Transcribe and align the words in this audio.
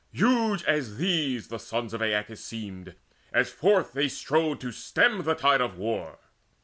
Huge 0.11 0.63
as 0.63 0.97
these 0.97 1.49
The 1.49 1.59
sons 1.59 1.93
of 1.93 2.01
Aeacus 2.01 2.43
seemed, 2.43 2.95
as 3.31 3.51
forth 3.51 3.93
they 3.93 4.07
strode 4.07 4.59
To 4.61 4.71
stem 4.71 5.21
the 5.21 5.35
tide 5.35 5.61
of 5.61 5.77
war. 5.77 6.17